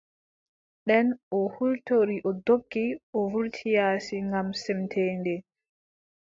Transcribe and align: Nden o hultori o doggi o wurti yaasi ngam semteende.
Nden 0.85 1.07
o 1.39 1.41
hultori 1.55 2.17
o 2.29 2.31
doggi 2.45 2.85
o 3.17 3.19
wurti 3.31 3.67
yaasi 3.75 4.15
ngam 4.27 4.47
semteende. 4.63 5.35